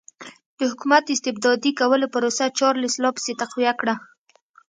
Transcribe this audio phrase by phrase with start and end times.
[0.57, 3.95] د حکومت استبدادي کولو پروسه چارلېس لا پسې تقویه کړه.